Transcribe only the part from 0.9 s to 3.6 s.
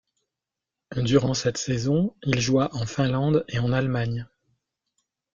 Durant cette saison, il joua en Finlande et